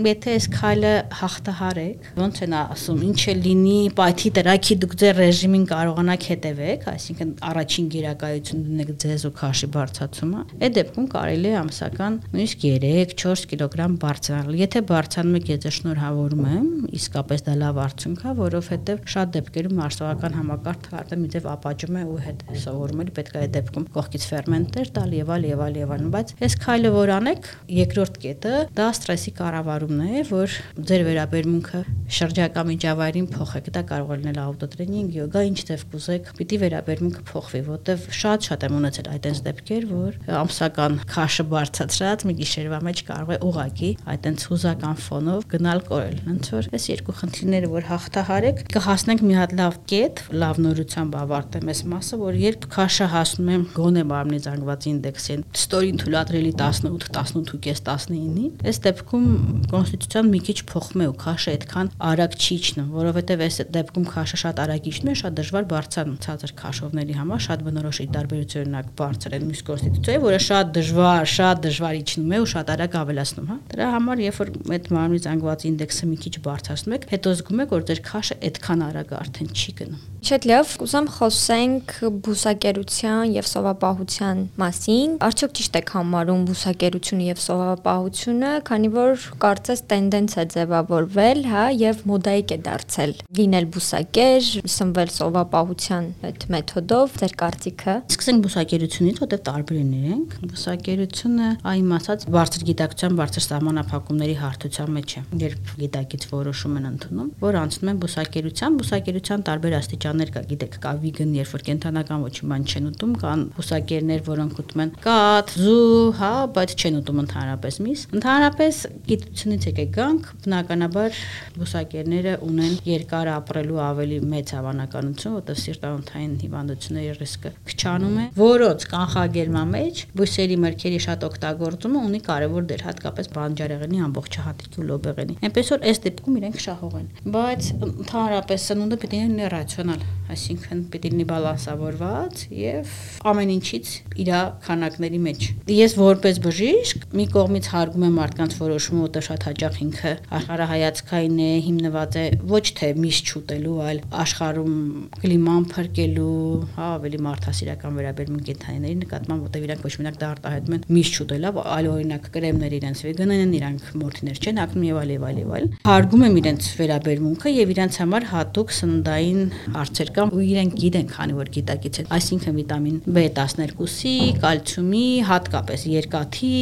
[0.08, 5.64] Եթե այս քայլը հաղթահարեք, ոնց են ասում, ինչ է լինի, պայթի տրակի դուք ձեր ռեժիմին
[5.72, 12.18] կարողանաք հետևեք, այսինքն առաջին գերակայություն դնեք ձեզ ու քաշի բարձրացումը, այդ դեպքում կարելի է ամսական
[12.28, 18.32] նույնիսկ 3-4 կիլոգրամ բարձրանալ։ Եթե բարձրանում եք, ես շնորհավորում եմ, իսկապես դա լավ արդյունք է,
[18.38, 23.34] որովհետև շատ դեպքերում մարսողական համակարգը արդեն մի ձև ապաճում է ու հետ սովորում էլ պետք
[23.36, 26.92] է այդ դեպքում կողքից ֆերմենտներ տալ եւ այլ եւ այլ եւ այլ, բայց այս քայլը
[26.94, 30.56] որ անեք, երկրորդ կետը դա ստրեսի կառավարումն է, որ
[30.88, 31.80] ձեր վերաբերմունքը
[32.18, 37.60] շրջակա միջավայրին փոխեք։ Դա կարող է լինել աուտոտրեյնինգ, յոգա, ինչ դեպք կուզեք, պիտի վերաբերմունքը փոխվի,
[37.68, 43.38] որտեվ շատ-շատ եմ ունեցել այդպես դեպքեր, որ ամսական քաշը բարձրացած մի գիշերվա մեջ կարող է
[43.48, 49.38] ուղակի այդպես հուզական ֆոնով գնալ կորել։ Հենց որ այս երկու խնդիրները որ հաղթահարեք, կհասնենք մի
[49.38, 54.40] հատ լավ կետ, լավ նորությամբ ավարտեմ այս մասը, որ երբ քաշը հասնում է գոնե մարմնի
[54.46, 59.26] զանգված ինդեքսին, ստորին թույլատրելի 18, 18.5, 19-ին, այս դեպքում
[59.72, 64.40] կոնստիտուցիան մի քիչ փոխում է ու քաշը այդքան արագ չի իջնում, որովհետև այս դեպքում քաշը
[64.44, 69.34] շատ արագ իջնում է, շատ դժվար բարձրանում ցածր քաշովների համար շատ բնորոշ տարբերություն օրինակ բարձր
[69.34, 73.56] է մյուս կոնստիտուցիայի, որը շատ դժվար, շատ դժվար իջնում է ու շատ արագ ավելացնում, հա։
[73.72, 77.74] Դրա համար երբ որ այդ մարմնի զանգված ինդեքսը մի քիչ բարձրացնում եք, հետո զգում եք,
[77.78, 81.92] որ ձեր քաշը այդքան արագ արդեն չի գնում։ Շատ լավ, կուզեմ խոսենք
[82.28, 90.34] բուսակերության եւ սովապահության մասին։ Արդյոք ճիշտ եք համարում բուսակերությունը եւ սովապահությունը, քանի որ կարծես տենդենց
[90.36, 97.96] է ձևավորվել, հա, եւ մոդայիկ է դարձել։ Լինել բուսակեր, սնվել սովապահության այդ մեթոդով, ձեր կարծիքը։
[98.12, 105.16] Սկսենք բուսակերությունից, որտեղ տարբեր են իրենք։ Բուսակերությունը, այն ասած, բարձր գիտակցության, բարձր սահմանափակումների հարթության մեջ
[105.18, 110.40] է։ Երբ գիտակից որոշում են ընդունում, որ անցնում են բուսակերության, բուսակերության տարբեր աստիճան բաններ կա,
[110.50, 114.82] գիտեք, կա վիգան, երբ որ կենթանական ոչ մի բան չեն ուտում, կան հուսակերներ, որոնք ուտում
[114.84, 121.20] են կաթ, զու, հա, բայց չեն ուտում ընդհանրապես միս։ Ընդհանրապես գիտությունից եկեք գանք, բնականաբար
[121.58, 129.72] հուսակերները ունեն երկար ապրելու ավելի մեծ հավանականություն, որտեղ սիրտանոթային հիվանդությունների ռիսկը քչանում է, որոց կանխագերման
[129.78, 135.72] մեջ բույսերի մրգերի շատ օգտագործումը ունի կարևոր դեր, հատկապես բանջարեղենի ամբողջ հատիկի ու լոբեղենի։ Այնպես
[135.74, 141.24] որ այս դեպքում իրենք շահող են, բայց ընդհանրապես սնունդը է լինի ռացիոնալ այսինքն պիտի լինի
[141.28, 142.07] բալանսավորված
[142.54, 142.92] եւ
[143.28, 144.30] ամեն ինչից իր
[144.64, 150.12] քանակների մեջ։ Ես որպես բժիշկ մի կողմից հարգում եմ մարդկանց որոշումը, որտեղ շատ հաճախ ինքը
[150.38, 154.76] աշխարհայացքային է, հիմնված է ոչ թե միշտ չուտելու, այլ աշխարհում
[155.22, 156.34] կլիման փրկելու,
[156.78, 161.52] հա, ավելի մարդասիրական վերաբերմունք կենթանիների նկատմամբ, որտեղ իրանք ոչ մենակ դա արտահայտում են միշտ չուտելա,
[161.78, 165.52] այլ օրինակ կրեմներ իրենց վեգան են, իրանք մորթիներ չեն ակնում եւ այլ եւ այլ եւ
[165.58, 169.42] այլ։ Հարգում եմ իրենց վերաբերմունքը եւ իրենց համար հատուկ սննդային
[169.78, 176.52] հարցեր կան ու իրենք գիտեն, քանի որ գիտակից են, այսինքն վիտամին B12-ի, կալցիումի, հատկապես երկաթի,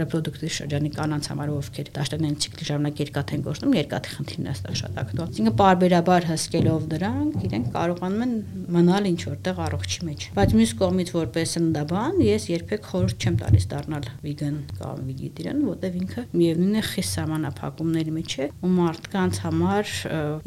[0.00, 4.78] ռեպրոդուկտիվ շրջանի կանանց համար ովքեր դաշտանային ցիկլի ժամանակ երկաթ են գործում, երկաթի խնդիրն է ստեղ
[4.80, 8.34] շատ ակտուալ։ Այսինքն բարբերաբար հսկելով դրանք, իրենք կարողանում են
[8.70, 13.66] մնալ ինչ որտեղ առողջի մեջ։ Բայց մյուս կողմից որպես ընդդաբան, ես երբեք խորհուրդ չեմ տալիս
[13.70, 19.94] դառնալ վիգան կամ վիգետիրիան, որտեղ ինքը միևնույն է խիստ սահմանափակումների մեջ է ու մարդկանց համար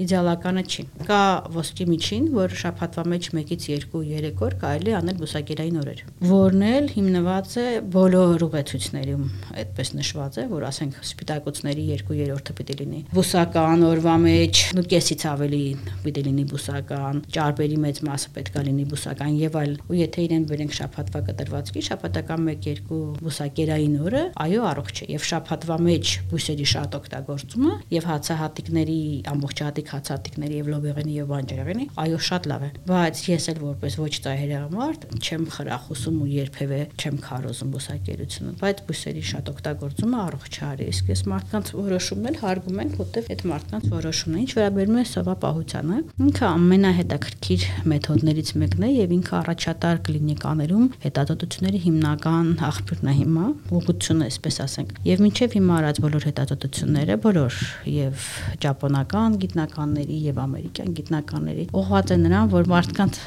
[0.04, 1.22] իդեալականը չի։ Կա
[1.54, 7.54] ոսկի միջին, որ շաբաթվա մեջ 1-ից 2-3 օր կարելի անել բուսակերային օրեր, որն էլ հիմնված
[7.64, 9.24] է բոլոր ուղեցույցներում,
[9.64, 15.64] այդպես նշված է, որ ասենք սպիտակուցների 2/3-ը պիտի լինի բուսական օրվա մեջ, ու կեսից ավելի
[16.04, 20.76] պիտի լինի բուսական, ճարպերի մեծ մասը պետքա լինի բուսական եւ այլ։ Ու եթե իրեն վերենք
[20.80, 27.74] շաբաթվա կտրվածքի, շաբաթական 1-2 բուսակերային օրը, այո, առողջ է եւ շաբաթվա մեջ բույսերի շատ օգտագործումը
[27.94, 29.00] եւ հացահատիկների
[29.34, 33.98] ամբողջ հատիկ հացահատիկների եւ լոբեղենի եւ բանջարեղենի, այո, շատ լավ է, բայց ես էլ որպես
[34.04, 40.54] ոչ ծայրի համար չեմ խրախուսում ու երբևէ չեմ քարոզում բուսակերությունը, բայց բույսերի շատ օգտագործումը առողջ
[40.54, 44.52] է արի։ Իսկ ես մարդկանց որոշումն էլ հարգում եմ, որտեվ այդ մարդկանց որոշումն է։ Ինչ
[44.54, 53.12] վերաբերում է սովապահությանը, ինքը ամենահետաքրքիր մեթոդներից մեկն է եւ ինքը առաջատար կլինիկաներում հետազոտությունների հիմնական աղբյուրն
[53.14, 57.60] է հիմա, ուղղությունը, այսպես ասենք։ Եվ մինչև հիմա արած բոլոր հետազոտությունները, բոլոր
[57.94, 58.28] եւ
[58.64, 63.20] ճապոնական գիտնականների եւ ամերիկյան գիտնականների ուղղված են նրան, որ մարդկանց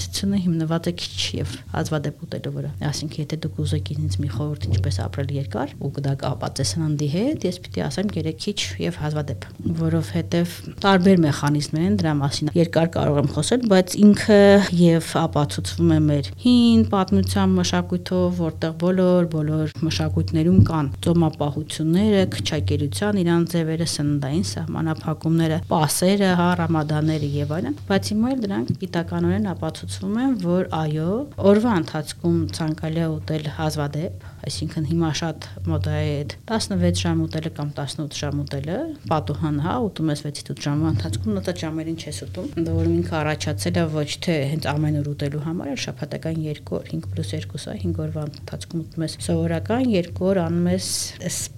[0.00, 4.64] երկարակեցությունը հիմնված է քիչ եւ ազվադեպ ուտելու վրա։ Այսինքն, եթե դուք ուզեք ինձ մի խորհուրդ
[4.70, 8.98] ինչպես ապրել երկար ու դա կապված է սննդի հետ, ես պիտի ասեմ գերե քիչ եւ
[9.00, 9.46] հազվադեպ,
[9.80, 14.40] որովհետեւ տարբեր մեխանիզմներ են դրա մասին։ Երկար կարող եմ խոսել, բայց ինքը
[14.80, 23.46] եւ ապացուցվում է մեր հին պատմության մշակույթով, որտեղ բոլոր բոլոր մշակույթներում կան ծոմապահությունները, քչակերության իրան
[23.50, 29.89] ձևերը, սննդային սահմանափակումները, պասերը, հա, ռամադանները եւ այլն, բայց հիմա էլ դրանք գիտականորեն ապացուցվում
[30.24, 31.12] են, որ այո,
[31.50, 36.14] օրվա ընթացքում ցանկալի է ուտել հազվադեպ, այսինքն հիմա շատ մոդա է
[36.50, 38.78] 16 ժամ ուտելը կամ 18 ժամ ուտելը,
[39.10, 43.80] պատուհան, հա, ուտում ես 6-ից 8 ժամվա ընթացքում, նոթա ժամերին չես ուտում, որում ինքը առաջացել
[43.80, 47.76] է ոչ թե հենց ամեն օր ուտելու համար, այլ շաբաթական 2 օր, 5 + 2-ը
[47.80, 50.88] 5 օրվա ընթացքում ուտում ես սովորական, 2 օր անում ես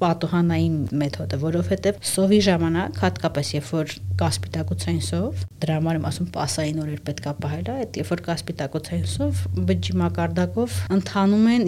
[0.03, 6.29] պատուհանային մեթոդը, որովհետև սովի ժամանակ, հատկապես երբ որ կա սպիտակուցային սով, դրա համար եմ ասում
[6.35, 9.41] պասային օրեր պետքա պահել, այդ երբ որ կա սպիտակուցային սով,
[9.71, 11.65] բջջի մակարդակով ընթանում են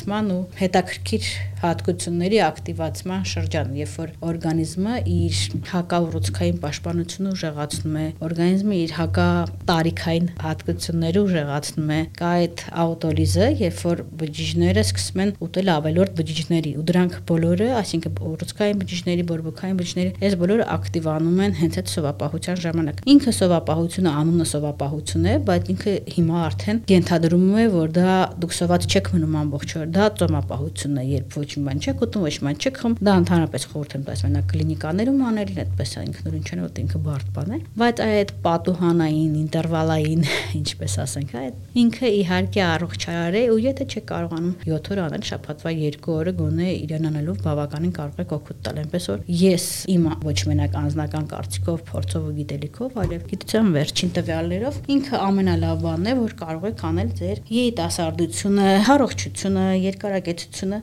[0.00, 1.24] երիտասարդացման ու հետաքրքիր
[1.60, 9.26] հատկությունների ակտիվացման շրջան, երբ որ օրգանիզմը իր հակաուռուցքային պաշտպանությունը ուժեղացնում է, օրգանիզմը իր հակա
[9.70, 16.72] տարիքային հատկությունները ուժեղացնում է, կա այդ աուտոլիզը, երբ որ բջիջները սկսում են ուտել ավելորդ բջիջների
[16.80, 22.60] ու դրանք բոլորը, այսինքն ուռուցքային բջիջների, բորբոքային բջիջների, այս բոլորը ակտիվանում են հենց այդ սովապահության
[22.64, 28.56] ժամանակ։ Ինքը սովապահությունը անունը սովապահություն է, բայց ինքը հիմա արդեն ենթադրում է, որ դա դուք
[28.60, 32.34] սոված չեք մնում ամբողջ օր, դա ծոմապահությունն է, երբ ոչ մի բան չեք ուտում, ոչ
[32.40, 36.62] մի բան չեք խմում, դա ընդհանրապես խորհուրդ եմ տալիս մենակ կլինիկաներում անել, այդպես ինքնուրույն չեն
[36.64, 40.24] որ ինքը բարդ բան է, բայց այդ պատուհանային, ինտերվալային,
[40.60, 45.72] ինչպես ասենք, այդ ինքը իհարկե առողջարար է ու եթե չեք կարողանում 7 օր անել շաբաթվա
[45.80, 50.36] 2 օրը գոնե իրեն անելով բավականին կարող եք օգուտ տալ, այնպես որ ես իմ ոչ
[50.50, 56.34] մենակ անձնական կարծիքով, փորձով ու գիտելիքով, այլև գիտության վերջին տվյալներով ինքը ամենալավ բանն է, որ
[56.40, 60.80] կարող եք անել ձեր երիտասարդությունը, առողջությունը, երկարակեցությունը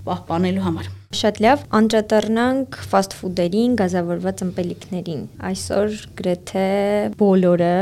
[0.57, 6.63] պահպանելու համար։ Շատ լավ, անդրադառնանք ֆաստ ֆուդերին, գազավորված ըմպելիքներին։ Այսօր գրեթե
[7.21, 7.77] բոլորը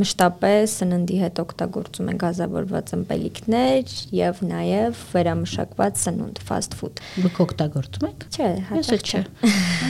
[0.00, 8.08] մշտապես սննդի հետ օգտագործում են գազավորված ըմպելիքներ եւ նաեւ վերամշակված սնունդ, ֆաստ ֆուդ։ Դուք օգտագործում
[8.08, 9.22] եք։ Չէ, հաճախ չէ։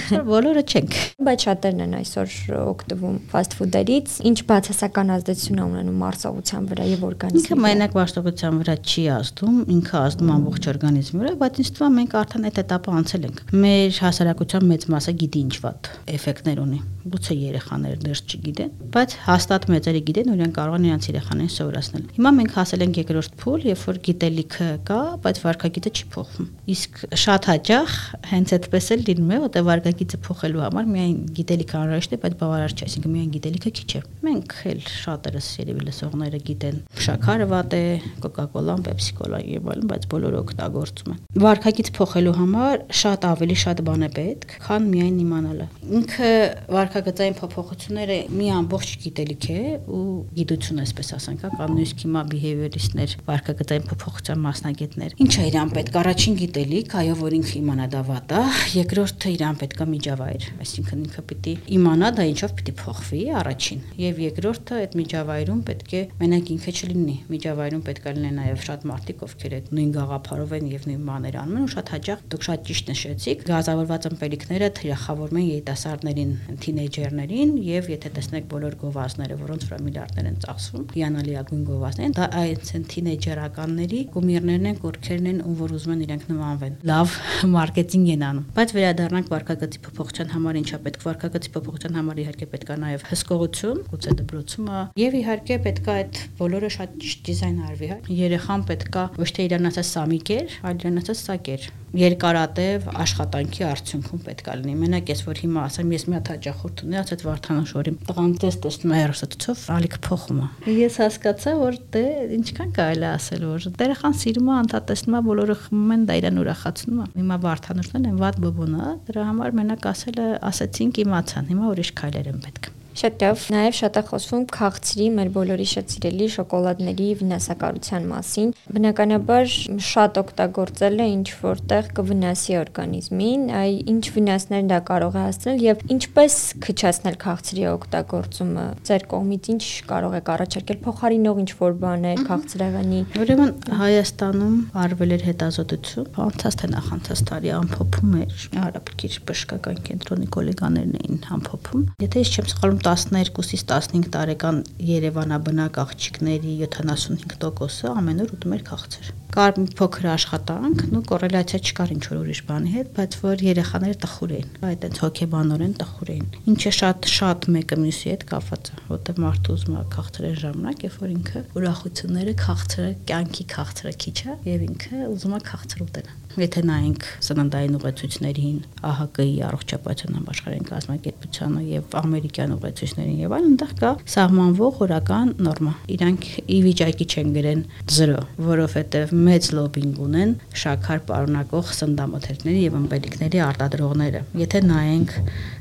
[0.00, 0.98] Այսօր բոլորը չենք։
[1.30, 7.46] Բայց շատերն են այսօր օգտվում ֆաստ ֆուդերից, ինչ բացասական ազդեցություն ունենում մարսողության վրա եւ օրգանիզմի։
[7.46, 12.16] Ինքը մենակ մարսողության վրա չի ազդում, ինքը ազդում ամբողջ օրգանիզմի վրա, բայց ինձ թվում մենք
[12.20, 16.78] արդեն այդ этаպը անցել ենք։ Մեր հասարակության մեծ մասը գիտի ինչ վատ էֆեկտներ ունի։
[17.10, 22.02] Գուցե երեխաները դեռ չգիտեն, բայց հաստատ մեծերը գիտեն, որ իրենք կարող են իրենց երեխաներին սովորացնել։
[22.16, 27.00] Հիմա մենք հասել ենք երկրորդ փուլ, երբ որ գիտելիքը կա, բայց վարկագիտը չի փոխվում։ Իսկ
[27.24, 27.94] շատ հաճախ
[28.30, 32.74] հենց այդպես էլ լինում է, որտեղ վարկագիծը փոխելու համար միայն գիտելիքը անհրաժեշտ է, բայց բավարար
[32.76, 37.84] չէ, այսինքն միայն գիտելիքը քիչ է։ Մենք էլ շատերս երևի լսողները գիտեն, շաքարը վատ է,
[38.20, 42.69] Coca-Cola-ն, Pepsi-Cola-ն եւ այլն, բայց բոլորը օգտագործում են։ Վարկագիծ փոխելու համար
[43.00, 45.66] շատ ավելի շատ բան է պետք, քան միայն իմանալը։
[46.00, 46.30] Ինքը
[46.76, 50.02] վարկագծային փոփոխությունները մի ամբողջ գիտելիք է ու
[50.38, 56.38] գիտություն այսպես ասենք, կամ նույնիսկ հիմա behaviorist-ներ, վարկագծային փոփոխության մասնագետներ։ Ինչ է իրան պետք առաջին
[56.40, 58.42] գիտելիք, այո, որ ինքը իմանա դա վատ է,
[58.80, 64.20] երկրորդը իրան պետք է միջավայր, այսինքն ինքը պիտի իմանա դա ինչով պիտի փոխվի առաջին, եւ
[64.24, 69.24] երկրորդը այդ միջավայրում պետք է մենակ ինքը չլինի, միջավայրում պետք է լինեն նաեւ շատ մարդիկ,
[69.30, 72.90] ովքեր այդ նույն գաղափարով են եւ նույն բաներ անում ու շատ հաճախ դուք շատ ճիշտ
[72.90, 76.32] նշեցիք, գազավորված ըմպելիքները թիրախավորում են երիտասարդներին,
[76.64, 82.14] թինեյջերներին եւ եթե տեսնեք բոլոր գովազդները, որոնց վրա միլիարդներ են ծախսվում, հիանալի ագույն գովազդներ են,
[82.20, 87.16] դա այս են թինեյջերականների գումիրներն են, կորքերն են, ում որ ուզում են իրենք նմանվեն։ Լավ
[87.54, 92.70] մարքեթինգ են անում։ Բայց վերադառնանք վարկագծի փոփոխության համար ինչա պետք վարկագծի փոփոխության համար իհարկե պետք
[92.70, 97.90] է նաեւ հսկողություն, գուցե դպրոցումը եւ իհարկե պետք է այդ բոլորը շատ ճիշտ դիզայն արվի,
[97.90, 103.64] հա։ Երեխան պետք է ոչ թե իրան ասած սամիկեր, այլ իրան ասած սակեր երկարատև աշխատանքի
[103.66, 107.24] արդյունքում պետք է լինի։ Մենակ ես որ հիմա ասեմ, ես մի հատ հաճախորդ ունի, ասած
[107.26, 112.04] Վարդան Շորի տղան տես տեսնում է հերոսացով, ալիք փոխում է։ Ես հասկացա, որ դե
[112.38, 117.00] ինչքան կարելի ասել, որ երեխան սիրում է, անդադեսնում է, բոլորը խմում են, դա իրան ուրախացնում
[117.00, 121.96] է։ Հիմա Վարդան Շորն են վատ բոբոնա, դրա համար մենակ ասելը ասեցինք իմացան, հիմա ուրիշ
[122.00, 127.06] քայլեր են պետք։ Շատ լավ, նաև շատ է խոսվում քաղցրի մեր բոլորի շատ սիրելի շոկոլադների
[127.20, 129.52] վնասակարության մասին։ Բնականաբար
[129.90, 136.36] շատ օգտագործելը ինչ որտեղ կվնասի օրգանիզմին, այ ինչ վնասներ դա կարող է հասցնել եւ ինչպես
[136.66, 143.54] քչացնել քաղցրի օգտագործումը։ Ձեր կողմից ինչ կարող եք առաջարկել փոխարինող ինչ որ բաներ քաղցրեղենի։ Ուրեմն
[143.80, 151.20] Հայաստանում արվել էր հետազոտություն, անցած թե նախանցած տարի ամփոփում էր Արաբկիր բժշկական կենտրոնի գոլեգաներն էին
[151.36, 158.64] ամփոփում։ Եթե ես չեմ սխալվում 12-ից 15 տարեկան Երևանաբնակ աղջիկների 75%-ը ամեն օր ուտում էր
[158.70, 163.44] քաղցր կար մի փոքր աշխատանք, նու կոռելացիա չկար ինչ որ ուրիշ բանի հետ, բայց որ
[163.46, 168.70] երեխաները տխուր էին։ Այդ այնց հոգեբանորեն տխուր էին։ Ինչը շատ շատ մեկը մյուսի հետ կապված
[168.70, 174.18] է, որտեղ մարդը ուզում է քաղցրել ժամանակ, երբ որ ինքը ուրախությունները քաղցրը, կյանքի քաղցրը քիչ
[174.20, 181.62] է, եւ ինքը ուզում է քաղցր ուտել։ Եթե նայենք սննդային ուղեցույցներին, ԱՀԿ-ի առողջապահության համաշխարհային կազմակերպությանը
[181.70, 187.64] եւ ամերիկյան ուղեցույցներին եւ այլն, այնտեղ կա սահմանվող օրական նորմա։ Իրանք ի վիճակի չեն գրեն
[187.96, 195.14] 0, որովհետեւ մեծ լոբինգ ունեն շաքար պարունակող սննդամթերքների եւ ըմպելիքների արտադրողները։ Եթե նայենք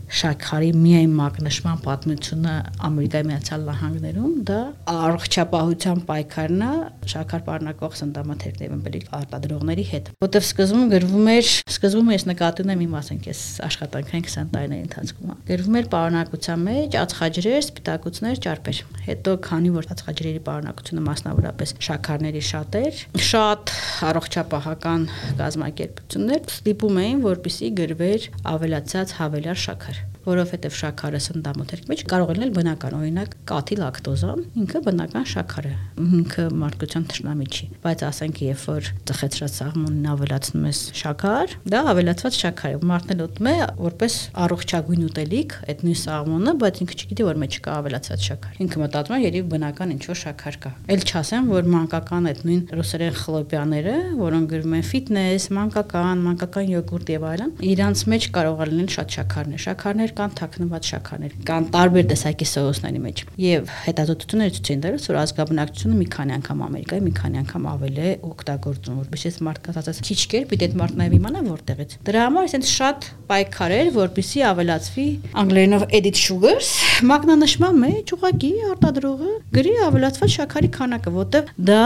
[0.09, 2.53] շաքարի միայն մագնշման պատմությունը
[2.87, 6.71] Ամերիկայի Միացյալ Նահանգներում դա առողջապահության պայքարն է
[7.13, 12.95] շաքար պարունակող սննդամթերքների ըմպելիք արտադրողների հետ։ Որտեվ սկզբում գրվում էր, սկզբում ես նկատի ունեմ իմ
[12.99, 19.73] ասենք ես աշխատանքային 20 տարիների ընթացքում գրվում էր պարունակության մեջ ածխաջրեր, սպիտակուցներ, ճարպեր։ Հետո քանի
[19.77, 23.73] որ ածխաջրերի պարունակությունը մասնավորապես շաքարների շատ էր, շատ
[24.09, 25.07] առողջապահական
[25.39, 29.98] կազմակերպություններ ստիպում էին, որպիսի գրվեր ավելացած հավելյալ շաքար
[30.29, 35.73] որովհետև շաքարը սննդամթերք մեջ կարող է լինել բնական, օրինակ կաթի լակտոզան, ինքը բնական շաքար է,
[36.19, 42.39] ինքը մարդկության թշնամի չի, բայց ասենք երբ որ ծխեցրած սաղմոնին ավելացնում ես շաքար, դա ավելացված
[42.39, 47.39] շաքար է, մարդն ուտում է որպես առողջագույն ուտելիք այդ նույն սաղմոնը, բայց ինքը չգիտի որ
[47.43, 51.49] մեջ կա ավելացված շաքար։ Ինքը մտածում է երբ բնական ինչ որ շաքար կա։ Էլ չասեմ,
[51.49, 57.53] որ մանկական այդ նույն ռուսերեն խլոպյաները, որոնք գրվում են ֆիթնես, մանկական, մանկական յոգուրտ եւ այլն,
[57.69, 63.01] իրանց մեջ կարող է լինել շատ շաքարներ։ Շաքարներ կան թաքնված շաքարներ, կան տարբեր տեսակի սոուսների
[63.05, 67.67] մեջ։ Եվ հետազոտությունները ցույց են տալիս, որ ազգաբնակչությունը մի քանի անգամ Ամերիկայի մի քանի անգամ
[67.69, 72.23] ավել է օգտագործում, որովհետեւ մարդկանց ասած քիչ կեր, պիտի այդ մարդն այլ իմանա որտեղից։ Դրա
[72.29, 75.07] համար այսինքն շատ պայքար էր, որպիսի ավելացվի
[75.39, 76.69] անգլերենով edit sugars,
[77.09, 81.83] մագնանշման մեջ ուղակի արտադրողը գրի ավելացված շաքարի քանակը, որտեղ դա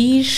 [0.00, 0.32] իր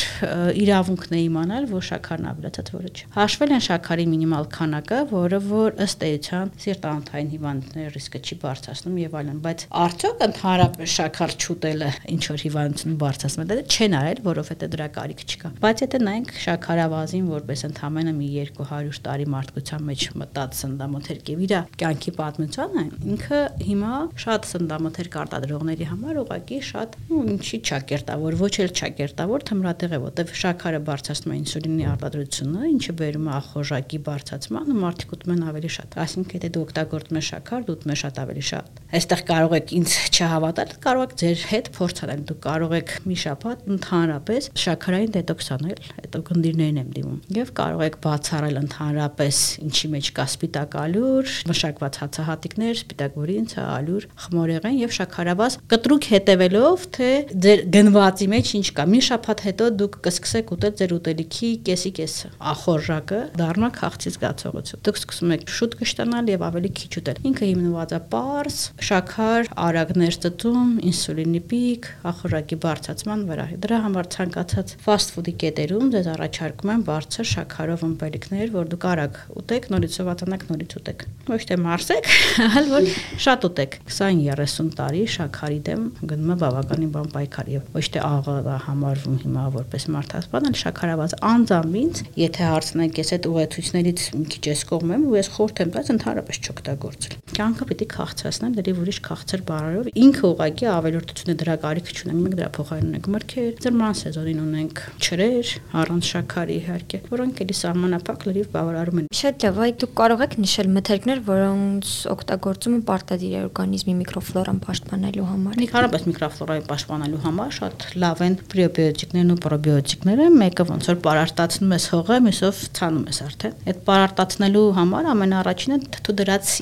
[0.62, 5.76] իրավունքն է իմանալ, որ շաքարն ավելացած որը չէ։ Հաշվել են շաքարի մինիմալ քանակը, որը որ
[5.86, 12.22] ըստ էության սիրտանոթային հիվանդների ռիսկը չի բարձրացնում եւ այլն, բայց արդյոք ընդհանրապես շաքար չուտելը ինչ
[12.32, 17.26] որ հիվանդություն բարձրացնում է, դա չեն արել, որովհետեւ դրա կարիք չկա։ Բայց եթե նայենք շաքարավազին
[17.32, 23.92] որպես ընդհանրապես մի 200 տարի մարդկության մեջ մտած սննդամթերք եւ իր կյանքի պատմությանը, ինքը հիմա
[24.22, 30.80] շատ սննդամթերք արտադրողների համար ուղղակի շատ ինչի ճակերտավոր, ոչ էլ ճակերտավոր թմրատեղ է, որտեվ շաքարը
[30.88, 35.98] բարձրացնում է ինսուլինի արտադրությունը, ինչը բերում է ախորժակի բարձրացման ու մարդիկ ուտում են ավելի շատ։
[36.02, 39.70] Այսինքն եթե դու օգտագործում ես շաքար, դու ուտում ես շատ ավելի շատ։ Այստեղ կարող եք
[39.72, 45.14] ինձ չհավատալ, կարող եք ձեր հետ փորձ անել։ Դու կարող եք մի շաբաթ ընդհանրապես շաքարային
[45.14, 50.76] դետոքս անել, հետո գնդիրներին եմ դիմում։ Եվ կարող եք բացառել ընդհանրապես ինչի մեջ կա սպիտակ
[50.82, 58.52] ալյուր, մշակված հացահատիկներ, սպիտակ բուրինձ, ալյուր, խմորեղեն եւ շաքարավազ կտրուկ հետևելով թե ձեր գնվածի մեջ
[58.60, 64.12] ինչ կա։ Մի շաբաթ հետո դուք կսկսեք ուտել ձեր ուտելիքի կեսի կեսը։ Ախորժակը դառնա քաղցի
[64.12, 69.48] զգացողություն։ Դուք սկսում եք շուտ կշտանալ եւ ավելի քիչ ուտել։ Ինքը հիմնված է պարս, շաքար,
[69.66, 76.72] արագներ ծծում, ինսուլինի պիկ, ախորժակի բարձրացման վրա։ Դրա համար ցանկացած ֆաստ ֆուդի կետերում ձեզ առաջարկում
[76.72, 82.10] են բարձր շաքարով ըմպելիքներ, որ դուք արագ ուտեք, նորից սովատանակ նորից ուտեք։ Ոչ թե մարսեք,
[82.52, 82.88] այլ որ
[83.26, 88.56] շատ ուտեք։ 20-30 տարի շաքարի դեմ գնում է բավականին բան պայքար եւ ոչ թե աղա
[88.66, 91.72] համարվում հիմա որպես մարդասպան, այլ շաքարավազ անձամբ
[92.18, 95.92] եթե հարցնեք ես այդ ուղեցույցներից մի քիչ ես կողմ եմ ու ես խորթ եմ տալիս
[95.96, 102.20] ընդհանրապես չօգտագործել։ Կյանքը պիտի քաղցրացնեմ, դեռ ուրիշ քաղցր բարարով ինքը ուղակի ավելորդությունը դրա կարիք չունենք,
[102.22, 108.26] մենք դրա փոխարեն ունենք մրգեր, ծրման սեզոնին ունենք չրեր, առանց շաքարի իհարկե, որոնք էլի սահմանափակ
[108.28, 113.42] լրիվ բավարարում են։ Շատ լավ, այ դուք կարող եք նշել մթերքներ, որոնց օգտագործումը պարտադիր է
[113.42, 120.66] օրգանիզմի միկրոֆլորան պաշտպանելու համար։ Միքարաբես միկրոֆլորայի պաշտպանելու համար շատ լավ են պրեբիոտիկներն ու պրոբիոտիկները, մեկը
[120.72, 126.52] ոնց որ պարարտացնում ես հողը, մյուսով ցանում ես արդեն։ Այդ պարարտացնելու համար ամենաառաջինը թթու դրած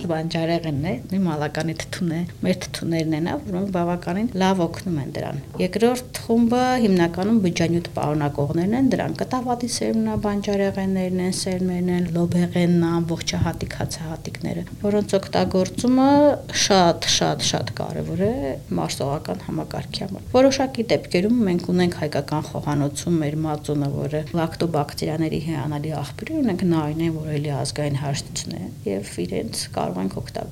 [0.60, 5.38] բանջարեղենն է, նույն մալականի թթուն է, մեր թթուներն են, որոնք բավականին լավ օգնում են դրան։
[5.60, 13.76] Երկրորդ խումբը հիմնականում բջջանյութ պարունակողներն են, դրանք կտավատի սերմնա բանջարեղեններն են, սերմերն են, լոբեղենն, ամբողջահատիկ
[13.80, 16.10] հացահատիկները, որոնց օգտագործումը
[16.64, 18.32] շատ շատ շատ կարևոր է
[18.80, 26.32] մարսողական համակարգի համար։ Որոշակի դեպքերում մենք ունենք հայկական խոհանոցում մեր մածունը, որը լակտոբակտերիաների հիանալի աղբյուր
[26.40, 30.49] ունենք նայնեն, որ էլի ազգային հաշտություն է եւ իրենց կարող ենք օգտագործել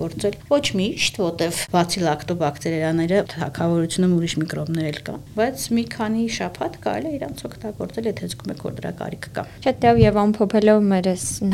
[0.48, 7.08] ոչ միշտ, որտեվ բացի լակտոբակտերիաները թակավորությունում ուրիշ միկրոբներ էլ կան, բայց մի քանի շաբաթ կարելի
[7.08, 11.08] է իրանց օգտագործել, եթե զգում եք, որ դրա կարիք կա։ Շատ լավ եւ ամփոփելով մեր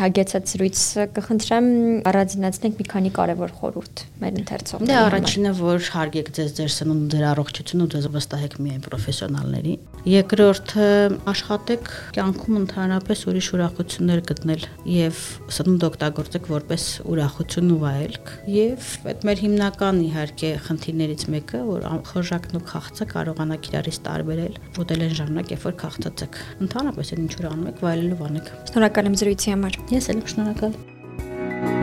[0.05, 1.69] հագեցած զրույցը կխնդրեմ
[2.11, 7.29] առանձնացնենք մի քանի կարևոր խորհուրդ մեր ընթերցողներին։ Դե առաջինը, որ հարգեք ձեզ ձեր սնունդը դրա
[7.35, 9.75] առողջությունը ու ձեզ վստահեք միայն պրոֆեսիոնալների։
[10.05, 10.89] Երկրորդը
[11.33, 15.23] աշխատեք կյանքում ընդհանրապես ուրիշ ուրախություններ գտնել եւ
[15.55, 22.59] սնունդ օգտագործեք որպես ուրախություն ու վայելք եւ այդ մեր հիմնական իհարկե խնդիրներից մեկը որ խորժակն
[22.61, 27.49] ու քաղցը կարողանաք իրարից տարբերել ուտել են ժամանակ երբ որ քաղցածեք ընդհանրապես այն ինչ որ
[27.53, 31.74] անում եք վայելելով անեք շնորհակալ եմ զրույցի համար ես էլ շնորհակալ